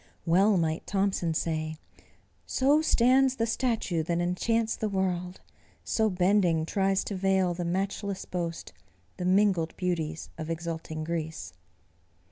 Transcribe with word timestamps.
Well 0.25 0.57
might 0.57 0.87
Thomson 0.87 1.35
say: 1.35 1.77
"So 2.47 2.81
stands 2.81 3.35
the 3.35 3.45
statue 3.45 4.01
that 4.01 4.19
enchants 4.19 4.75
the 4.75 4.89
world, 4.89 5.41
So 5.83 6.09
bending 6.09 6.65
tries 6.65 7.03
to 7.03 7.15
veil 7.15 7.53
the 7.53 7.65
matchless 7.65 8.25
boast, 8.25 8.73
The 9.17 9.25
mingled 9.25 9.77
beauties 9.77 10.31
of 10.39 10.49
exulting 10.49 11.03
Greece." 11.03 11.53